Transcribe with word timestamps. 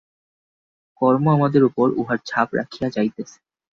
কর্ম 1.01 1.25
আমাদের 1.33 1.61
উপর 1.69 1.87
উহার 2.01 2.19
ছাপ 2.25 2.47
রাখিয়া 2.59 2.87
যাইতেছে। 2.89 3.37